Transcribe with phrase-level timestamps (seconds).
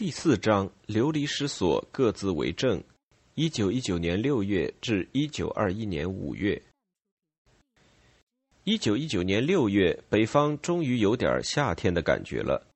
[0.00, 2.82] 第四章流离失所，各自为政。
[3.34, 6.62] 一九一九年六月至一九二一年五月。
[8.64, 12.66] 一九一九年六月，北方终于有点夏天的感觉了，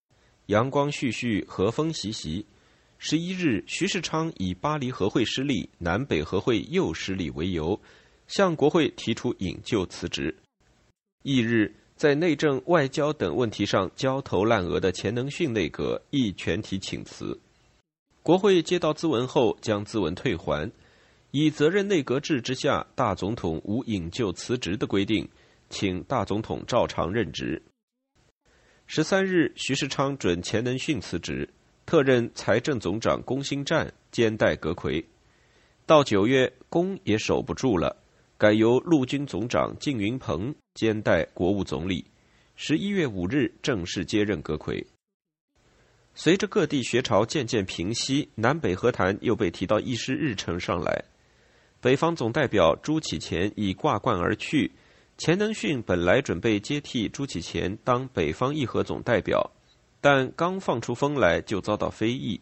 [0.49, 2.45] 阳光煦煦，和风习习。
[2.99, 7.81] 十一日，徐世昌以巴黎和会失利、南北和会又失利为由，
[8.27, 10.37] 向国会提出引咎辞职。
[11.23, 11.75] 翌日。
[11.97, 17.39] 在内政、外交等问题上焦头烂额的钱能训内阁亦全体请辞。
[18.23, 20.71] 国会接到咨文后，将咨文退还，
[21.31, 25.29] 以责任内阁制之下大总统无引咎辞职的规定，
[25.71, 27.63] 请大总统照常任职。
[28.87, 31.49] 十三日，徐世昌准钱能训辞职，
[31.87, 35.05] 特任财政总长龚兴湛兼代阁魁。
[35.87, 37.97] 到九月，龚也守不住了。
[38.37, 42.05] 改由陆军总长靳云鹏兼代国务总理，
[42.57, 44.85] 十一月五日正式接任阁魁。
[46.15, 51.05] 随着各地学潮渐渐平息，南北和谈又被提到议事日程上来。
[51.81, 54.73] 北方总代表朱启潜已挂冠而去，
[55.17, 59.53] 钱能训本来准备接替朱启潜当北方议和总代表，
[60.01, 62.41] 但刚放出风来就遭到非议。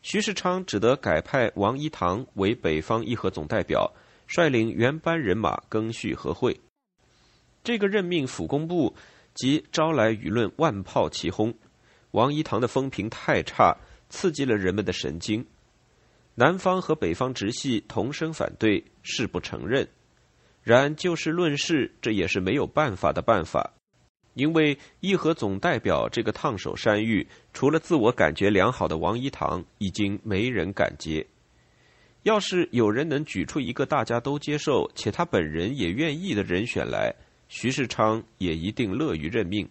[0.00, 3.92] 徐世昌只得改派王一堂为北方议和总代表。
[4.34, 6.58] 率领原班人马更续和会，
[7.62, 8.94] 这个任命府工部
[9.34, 11.52] 即招来舆论万炮齐轰。
[12.12, 13.76] 王一堂的风评太差，
[14.08, 15.46] 刺激了人们的神经。
[16.34, 19.86] 南方和北方直系同声反对，誓不承认。
[20.62, 23.74] 然就事论事，这也是没有办法的办法，
[24.32, 31.26] 因为议和总代表这个烫手山芋，除了自我感觉良好的王一堂，已经没人敢接。
[32.22, 37.12] 要是有人能举出一个大家都接受且他本人也愿意的人选来，
[37.48, 39.68] 徐世昌也一定乐于任命。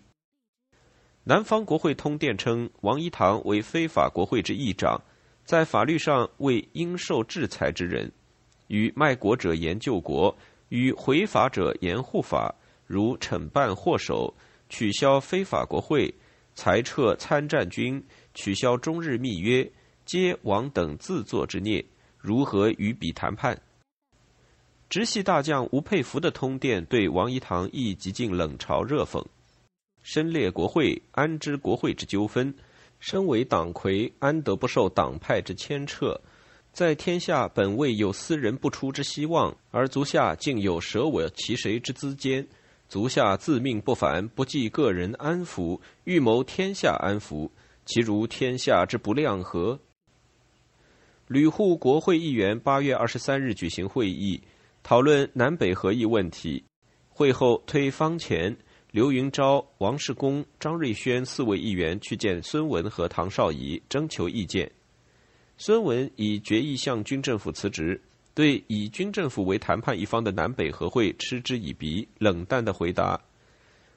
[1.23, 5.01] 南方国会通电称，王一堂为非法国会之议长，
[5.45, 8.11] 在法律上为应受制裁之人，
[8.67, 10.35] 与卖国者严救国，
[10.69, 12.53] 与回法者严护法，
[12.85, 14.33] 如惩办祸首、
[14.67, 16.13] 取消非法国会、
[16.53, 18.03] 裁撤参战军、
[18.33, 19.71] 取消中日密约，
[20.03, 21.85] 皆王等自作之孽。
[22.21, 23.57] 如何与彼谈判？
[24.89, 29.25] 直系大将吴佩孚的通电对王一堂亦极尽冷嘲热讽。
[30.03, 32.53] 身列国会，安知国会之纠纷？
[32.99, 36.19] 身为党魁，安得不受党派之牵扯？
[36.71, 42.47] 在天下本未有私人不出之希望，而足下竟有舍我其谁之资间？
[42.87, 47.51] 足下自命不凡，不计个人安福，欲谋天下安福，
[47.85, 49.79] 其如天下之不量何？
[51.31, 54.37] 旅沪国会议员八月二十三日举行会议，
[54.83, 56.61] 讨论南北合议问题。
[57.07, 58.53] 会后推方前、
[58.91, 64.69] 刘云昭、王世功、张瑞轩四位议员去见孙文和唐绍仪，征求意见。
[65.55, 68.01] 孙文以决议向军政府辞职，
[68.33, 73.17] 对以军政府为谈判一方的南北和会嗤之以鼻，冷淡的回答：“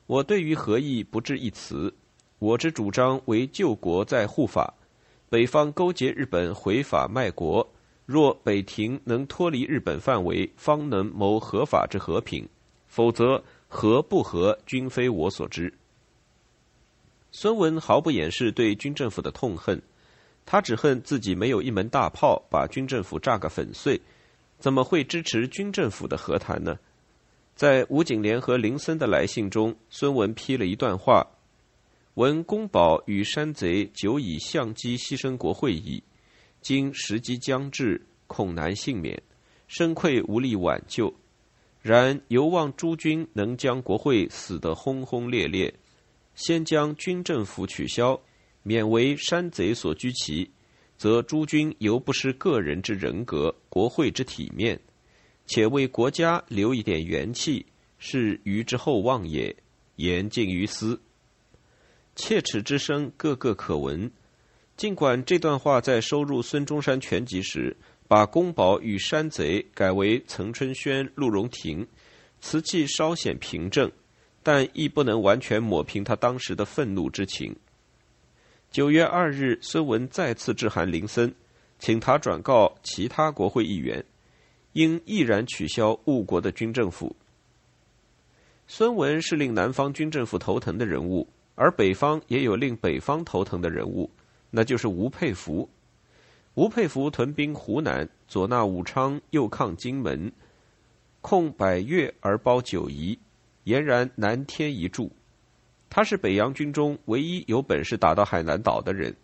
[0.06, 1.92] 我对于合议不置一词，
[2.38, 4.72] 我之主张为救国在护法。”
[5.28, 7.68] 北方勾结日本回法卖国，
[8.06, 12.44] 若北庭能脱离日本范围，方能谋合法之和平；
[12.86, 15.72] 否则和不和，均非我所知。
[17.32, 19.82] 孙文毫不掩饰对军政府的痛恨，
[20.46, 24.00] 他只恨自己没有一门大炮把军政府炸个粉碎，
[24.58, 26.78] 怎么会支持军政府的和谈呢？
[27.56, 31.26] 在吴景莲和林森的来信中，孙文批了一段话。
[32.14, 36.00] 闻公保与山贼久以相机牺牲国会矣，
[36.60, 39.20] 今时机将至，恐难幸免，
[39.66, 41.12] 深愧无力挽救。
[41.82, 45.74] 然犹望诸君能将国会死得轰轰烈烈，
[46.36, 48.20] 先将军政府取消，
[48.62, 50.48] 免为山贼所居其，
[50.96, 54.80] 则诸君犹不失个人之人格，国会之体面，
[55.46, 57.66] 且为国家留一点元气，
[57.98, 59.56] 是余之厚望也。
[59.96, 61.00] 言尽于斯。
[62.16, 64.10] 切齿之声，个个可闻。
[64.76, 67.76] 尽管这段话在收入孙中山全集时，
[68.08, 71.86] 把宫保与山贼改为岑春轩、陆荣廷，
[72.40, 73.90] 词气稍显平正，
[74.42, 77.54] 但亦不能完全抹平他当时的愤怒之情。
[78.70, 81.32] 九月二日，孙文再次致函林森，
[81.78, 84.04] 请他转告其他国会议员，
[84.72, 87.14] 应毅然取消误国的军政府。
[88.66, 91.28] 孙文是令南方军政府头疼的人物。
[91.54, 94.10] 而北方也有令北方头疼的人物，
[94.50, 95.68] 那就是吴佩孚。
[96.54, 100.30] 吴佩孚屯兵湖南，左纳武昌，右抗荆门，
[101.20, 103.18] 控百越而包九夷，
[103.64, 105.10] 俨然南天一柱。
[105.90, 109.14] 他是北洋军中唯一有本事打到海南岛的人，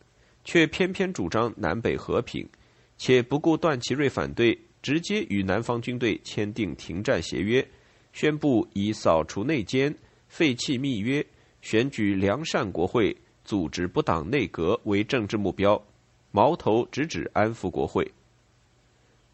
[0.45, 2.49] 却偏偏主张南北和平，
[2.97, 7.67] 且不顾段祺瑞反对，直接与南方军队签订停战协约，
[8.13, 9.93] 宣布以扫除内奸、
[10.29, 11.25] 废弃密约、
[11.61, 15.83] 选举良善国会、组织不党内阁为政治目标，
[16.31, 18.13] 矛头直指安抚国会。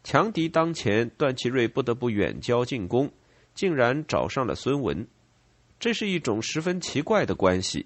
[0.03, 3.11] 强敌当前，段祺瑞不得不远交近攻，
[3.53, 5.05] 竟然找上了孙文，
[5.79, 7.85] 这是一种十分奇怪的关系。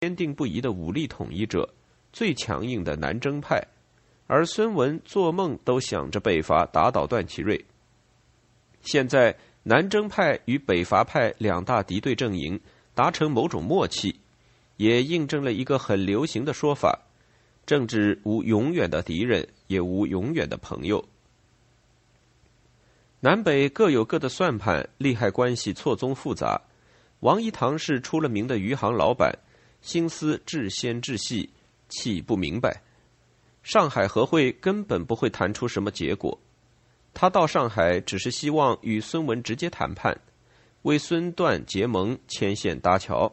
[0.00, 1.68] 坚定不移的武力统一者，
[2.12, 3.62] 最强硬的南征派，
[4.26, 7.62] 而孙文做梦都想着北伐打倒段祺瑞。
[8.80, 12.58] 现在南征派与北伐派两大敌对阵营
[12.94, 14.20] 达成某种默契，
[14.76, 17.00] 也印证了一个很流行的说法：
[17.66, 21.04] 政治无永远的敌人，也无永远的朋友。
[23.20, 26.60] 南北各有各的算盘，利害关系错综复杂。
[27.20, 29.38] 王一堂是出了名的余杭老板，
[29.80, 31.48] 心思至纤至细，
[31.88, 32.82] 气不明白。
[33.62, 36.38] 上海和会根本不会谈出什么结果。
[37.14, 40.20] 他到上海只是希望与孙文直接谈判，
[40.84, 43.32] 为孙段结盟牵线搭桥。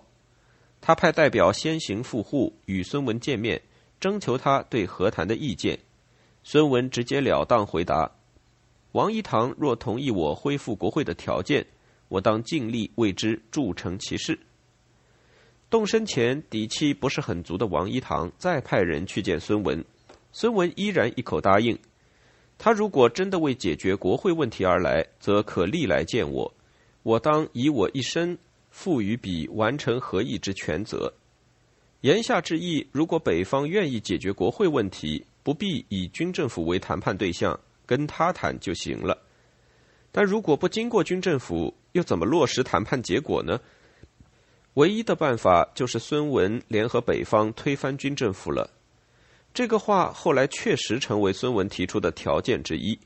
[0.79, 3.61] 他派代表先行赴沪与孙文见面，
[3.99, 5.77] 征求他对和谈的意见。
[6.43, 8.09] 孙文直截了当回答。
[8.93, 11.65] 王一堂若同意我恢复国会的条件，
[12.07, 14.39] 我当尽力为之铸成其事。
[15.69, 19.83] 动身前底气不是很足的王一堂再派人去见孙文，
[20.31, 21.77] 孙文依然一口答应。
[22.57, 26.53] 他如果真的为解决国会问题而来，则可历来见我，
[27.03, 28.37] 我当以我一生
[28.69, 31.13] 赋予彼完成合议之权责。
[32.01, 37.59] 言下之意，如果北方愿意解决国会问题，不必以军政府为谈判对象。
[37.83, 39.17] 跟他谈就行了，
[40.13, 43.59] 但如果不经过军政府，又怎么落实谈判结果呢？
[44.75, 48.69] 唯一的办法就是孙文联合北方推翻军政府了。
[49.53, 52.97] 这个话后来确实成为孙文提出的条件之一。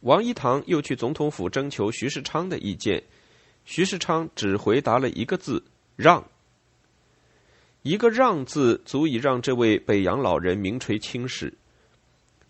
[0.00, 3.02] 王一堂又去总统府征求徐世昌的意见，
[3.64, 5.62] 徐世昌只回答了一个字：
[5.96, 6.26] 让。
[7.82, 11.54] 一个“让”字，足以让这位北洋老人名垂青史。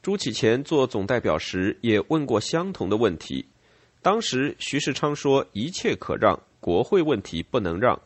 [0.03, 3.47] 朱启潜做总代表时也问过相同的问题，
[4.03, 8.01] 当时徐世昌说一切可让，国会问题不能让。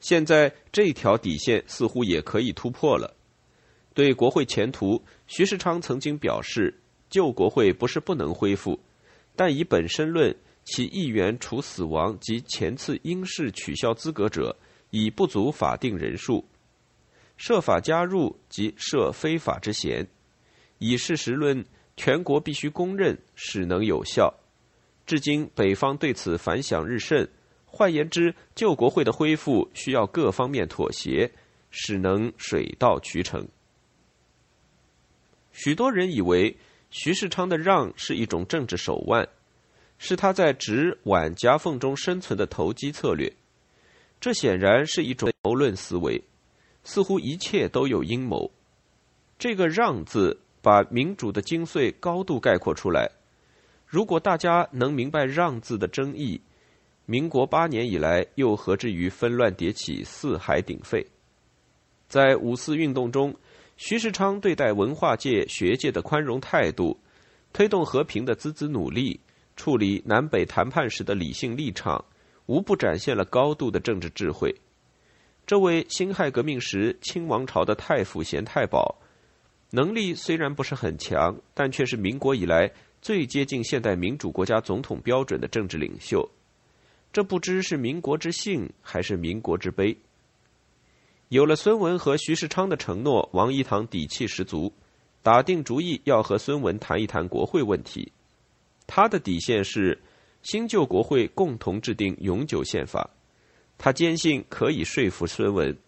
[0.00, 3.14] 现在这条底线似乎也可以突破了。
[3.94, 6.79] 对国会前途，徐世昌曾经表示，
[7.10, 8.80] 旧国会不是不能恢复，
[9.36, 10.34] 但以本身论，
[10.64, 14.56] 其议员除死亡及前次因事取消资格者
[14.90, 16.44] 已不足法定人数，
[17.36, 20.06] 设法加入即设非法之嫌。
[20.78, 21.64] 以事实论，
[21.96, 24.32] 全国必须公认，使能有效。
[25.04, 27.28] 至今北方对此反响日甚。
[27.66, 31.30] 换言之，旧国会的恢复需要各方面妥协，
[31.70, 33.46] 使能水到渠成。
[35.52, 36.56] 许多人以为
[36.90, 39.28] 徐世昌的让是一种政治手腕，
[39.98, 43.32] 是他在直皖夹缝中生存的投机策略。
[44.20, 46.22] 这显然是一种谋论思维，
[46.84, 48.50] 似乎一切都有阴谋。
[49.38, 50.38] 这个“让”字。
[50.62, 53.10] 把民主的精髓高度概括出来。
[53.86, 56.38] 如果大家能明白“让”字的真意，
[57.06, 61.06] 民国八年以来又何至于纷乱迭起、四海鼎沸？
[62.08, 63.34] 在五四运动中，
[63.82, 67.00] 徐世昌对待文化界、学界的宽容态度，
[67.50, 69.18] 推动和平的孜孜努力，
[69.56, 72.04] 处理南北谈判时的理性立场，
[72.44, 74.54] 无不展现了高度的政治智慧。
[75.46, 79.00] 这位辛亥革命时清王朝的太傅贤太保。
[79.70, 86.30] 能力虽然不是很强，但却是民国以来最接近现代民主国家总统标准的政治领袖。
[87.14, 89.96] 这不知是民国之幸还是民国之悲。
[91.30, 94.72] 有了孙文和徐世昌的承诺，王一堂底气十足，
[95.22, 98.10] 打定主意要和孙文谈一谈国会问题。
[98.88, 100.02] 他的底线是
[100.42, 103.10] 新旧国会共同制定永久宪法。
[103.78, 105.78] 他坚信可以说服孙文。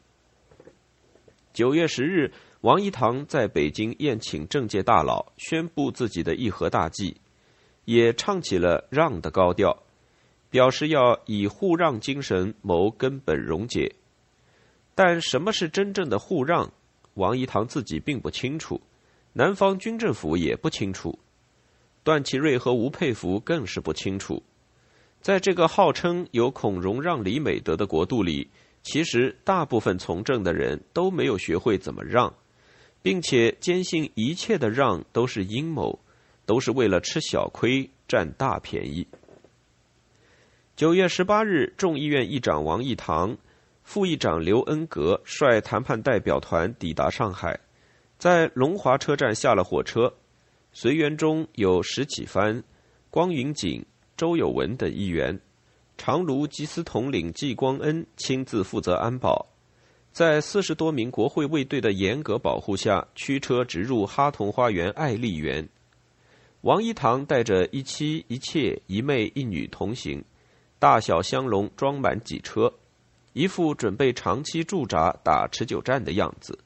[1.53, 2.33] 九月十日。
[2.61, 7.17] 王一堂在北京宴请政界大佬，宣布自己的议和大计，
[7.87, 9.83] 也唱起了让的高调，
[10.49, 13.97] 表示要以互让精神谋根本溶解。
[14.95, 16.73] 但什么是真正的互让？
[17.15, 18.81] 王一堂自己并不清楚，
[19.33, 21.19] 南方军政府也不清楚，
[22.03, 24.43] 段祺瑞和吴佩孚更是不清楚。
[25.21, 28.49] 在这个号称有孔融让梨美德的国度里，
[28.83, 32.35] 其实大部分从政的人都没有学会怎么让。
[33.05, 35.99] 并且坚信一切的让都是阴谋，
[36.47, 39.05] 都是为了吃小亏占大便宜。
[40.77, 43.37] 九月十八日，众议院议长王义堂、
[43.83, 47.59] 副议长刘恩格率谈判代表团抵达上海，
[48.19, 50.13] 在龙华车站下了火车，
[50.73, 52.63] 随员中有石启藩、
[53.11, 53.85] 光云锦、
[54.17, 55.39] 周有文等议员，
[55.99, 59.47] 长卢缉司统领季光恩亲自负责安保，
[60.13, 65.69] 在四十多名国会卫队的严格保护下，驱车直入哈同花园爱丽园。
[66.63, 70.25] 王一堂带着一妻一妾一妹一女同行，
[70.79, 72.73] 大小香笼装满几车，
[73.33, 76.59] 一副准备长期驻扎打持久战的样子。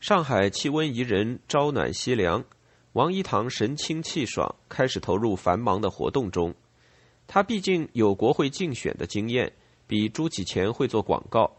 [0.00, 2.44] 上海气温宜人，朝暖夕凉。
[2.92, 6.54] 王一堂神清气爽，开始投入繁忙的活动中。
[7.26, 9.52] 他毕竟有国会竞选的经验，
[9.86, 11.50] 比朱启潜会做广告。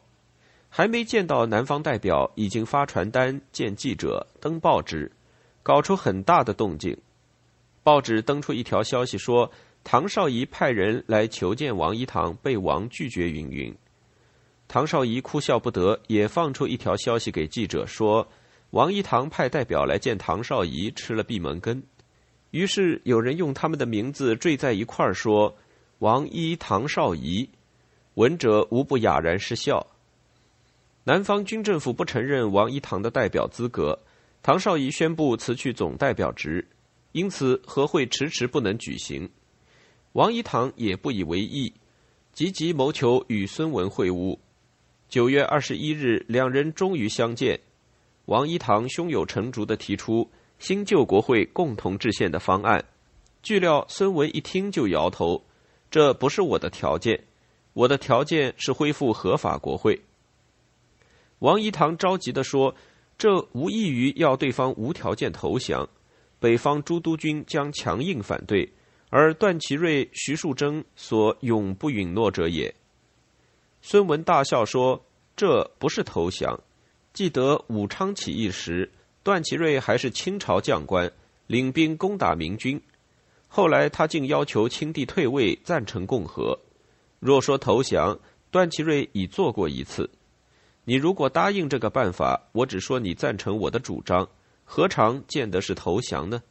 [0.70, 5.12] 还没见到南方代表，已经发传单、见记者、登报纸，
[5.62, 6.98] 搞出很大的动静。
[7.84, 9.52] 报纸登出一条消息说，
[9.84, 13.30] 唐绍仪派人来求见王一堂，被王拒绝。
[13.30, 13.76] 云云。
[14.68, 18.28] 唐绍仪哭笑不得，也放出一条消息给记者说，
[18.72, 21.82] 王一堂派代表来见唐绍仪，吃了闭门羹。
[22.52, 25.56] 于是有人用他们的名字缀在一块儿说
[26.00, 27.50] ：“王一唐绍仪”，
[28.16, 29.86] 闻者无不哑然失笑。
[31.04, 33.98] 南方军政府不承认王一堂的代表资格，
[34.42, 36.68] 唐绍仪宣布辞去总代表职，
[37.12, 39.30] 因此和会迟迟不能举行。
[40.14, 41.74] 王一堂也不以为意，
[42.34, 44.38] 积极谋求与孙文会晤。
[45.08, 47.60] 九月二十一日，两人终于相见。
[48.26, 52.84] 王一堂胸有成竹地提出新旧国会共同制宪的方案。
[53.44, 55.46] 据料，孙文一听就摇头
[55.92, 57.24] ：“这不是我的条件，
[57.74, 60.02] 我的条件是恢复合法国会。”
[61.40, 62.76] 王一堂着急地说
[63.18, 65.88] ：“这无异于要对方无条件投降，
[66.40, 68.68] 北方诸督军将强硬反对，
[69.12, 72.74] 而段祺瑞、徐树铮所永不允诺者也。”
[73.88, 75.06] 孙文大笑说
[75.38, 76.60] ：“这不是投降。
[77.14, 81.12] 记得武昌起义时，段祺瑞还是清朝将官，
[81.46, 82.82] 领兵攻打明军。
[83.48, 86.60] 后来他竟要求清帝退位，赞成共和。
[87.20, 88.18] 若说投降，
[88.50, 90.10] 段祺瑞已做过一次。
[90.86, 94.28] 你如果答应这个办法，我只说你赞成我的主张，
[94.64, 96.42] 何尝见得是投降呢？”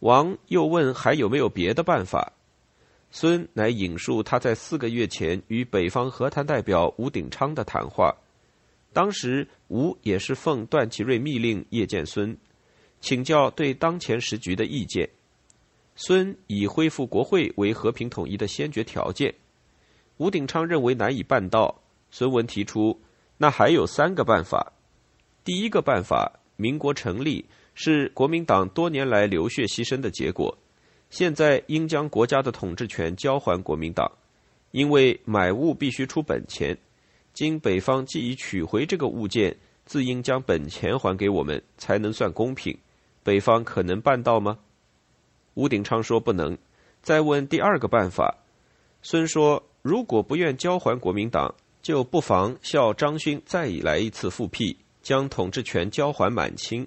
[0.00, 2.32] 王又问：“还有没有别的办法？”
[3.10, 8.14] 孙乃引述他在四个月前与北方和谈代表吴鼎昌的谈话，
[8.92, 12.36] 当时吴也是奉段祺瑞密令夜见孙，
[13.00, 15.08] 请教对当前时局的意见。
[15.96, 19.34] 孙以恢复国会为和平统一的先决条件，
[20.18, 21.82] 吴鼎昌认为难以办到。
[22.12, 23.00] 孙文提出，
[23.38, 24.72] 那还有三个办法。
[25.44, 30.56] 第一个办法，民国成立是国民党多年来流血牺牲的结果。
[31.10, 34.10] 现在应将国家的统治权交还国民党，
[34.70, 36.78] 因为买物必须出本钱。
[37.32, 42.78] 经北方既已取回这个物件，自应将本钱还给我们，才能算公平。
[43.22, 44.58] 北方可能办到吗？
[45.54, 46.56] 吴鼎昌说不能。
[47.02, 48.38] 再问第二个办法，
[49.02, 56.86] 孙说如果不愿交还国民党，就不妨效张勋再来一次复辟，将统治权交还满清，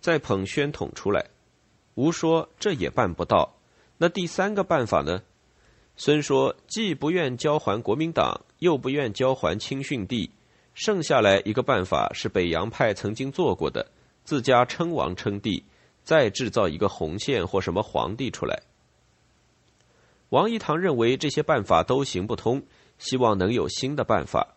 [0.00, 1.26] 再捧宣统出来。
[1.94, 3.55] 吴说这也办不到。
[3.98, 5.22] 那第三个办法呢？
[5.96, 10.30] 孙说既不愿交还国民党，又不愿交还清训帝，
[10.74, 13.86] 剩下来一个办法是北洋派曾经做过的，
[14.22, 15.64] 自家称王称帝，
[16.02, 18.60] 再制造一个红线或什么皇帝出来。
[20.28, 22.62] 王一堂认为这些办法都行不通，
[22.98, 24.56] 希望能有新的办法。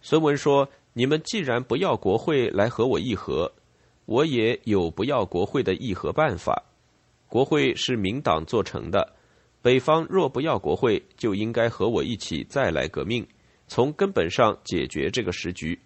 [0.00, 3.52] 孙文说：“你们既然不要国会来和我议和，
[4.06, 6.62] 我也有不要国会的议和办法。”
[7.30, 9.14] 国会是民党做成的，
[9.62, 13.24] 北方若不要国会，就应该和我一起再来革命，
[13.68, 15.78] 从根本上解决这个时局。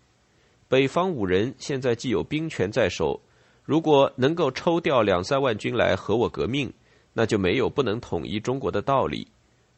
[0.68, 3.20] 北方五人现在既有兵权在手，
[3.62, 6.72] 如果能够抽调两三万军来和我革命，
[7.12, 9.28] 那就没有不能统一中国的道理。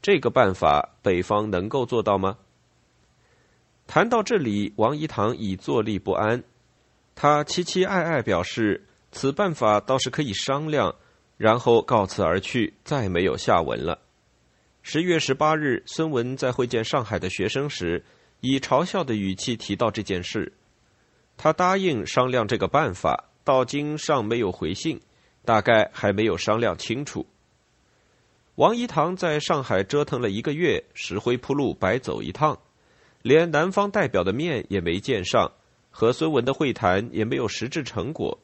[0.00, 2.38] 这个办法，北方能够做到吗？
[3.88, 6.44] 谈到这里，王一堂已坐立不安，
[7.16, 10.94] 他期期艾艾表示，此办法倒是可以商量。
[11.36, 14.00] 然后告辞而去，再没有下文了。
[14.82, 18.04] 十月十八日，孙文在会见上海的学生时，
[18.40, 20.52] 以嘲笑的语气提到这件事。
[21.36, 25.00] 他答应商量这个办法，到今尚没有回信，
[25.44, 27.26] 大概还没有商量清楚。
[28.54, 32.58] 王一堂在上海折腾了一个月，石灰铺路，白走一趟，
[33.20, 35.52] 连南方代表的面也没见上，
[35.90, 38.38] 和孙文的会谈也没有实质成果。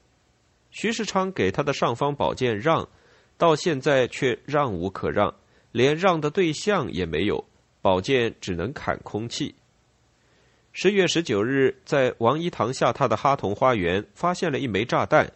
[0.72, 2.88] 徐世昌给他的尚方宝剑让，
[3.36, 5.32] 到现在却让无可让，
[5.70, 7.44] 连让的对象也没有，
[7.82, 9.54] 宝剑只能砍空气。
[10.72, 15.30] 十月十九日，在王一堂下榻的哈同花园发现了一枚炸弹，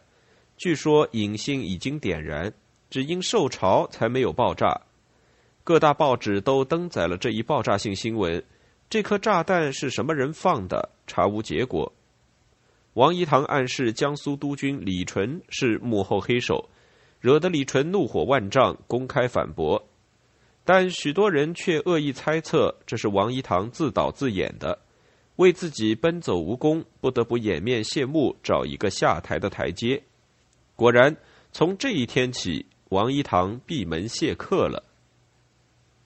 [0.57, 2.51] 据说引信已经点燃，
[2.89, 4.81] 只因受潮才没有爆炸。
[5.63, 8.43] 各大报纸都登载了这一爆炸性新闻。
[8.89, 10.89] 这颗炸弹是什么人放的？
[11.07, 11.93] 查无结果。
[12.97, 16.67] 王一堂暗示江苏督军李纯是幕后黑手，
[17.21, 19.87] 惹得李纯怒火万丈，公开反驳。
[20.65, 24.79] 但许多人却恶意猜测，这是王一堂自导自演的。
[25.37, 30.03] 为自己奔走无功，不得不掩面谢幕，找一个下台的台阶。
[30.75, 31.15] 果然，
[31.53, 34.83] 从这一天起，王一堂闭门谢客了。